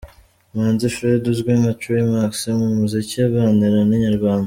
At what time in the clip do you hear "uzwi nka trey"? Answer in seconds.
1.31-2.03